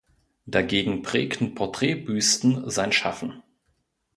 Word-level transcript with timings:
Dagegen 0.47 1.03
prägten 1.03 1.53
Porträtbüsten 1.53 2.67
sein 2.67 2.91
Schaffen. 2.91 3.43